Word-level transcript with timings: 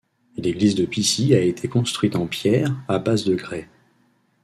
L’église 0.35 0.73
de 0.73 0.83
Pissy 0.87 1.35
a 1.35 1.41
été 1.41 1.67
construite 1.67 2.15
en 2.15 2.25
pierre 2.25 2.75
à 2.87 2.97
base 2.97 3.23
de 3.23 3.35
grès. 3.35 3.69